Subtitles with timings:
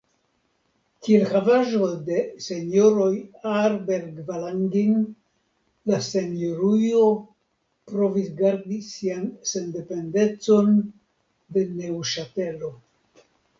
[1.07, 3.09] Kiel havaĵo de la Senjoroj
[3.57, 4.95] Aarberg-Valangin
[5.93, 7.05] la Senjorujo
[7.93, 10.75] provis gardi sian sendependecon
[11.59, 12.77] de Neŭŝatelo.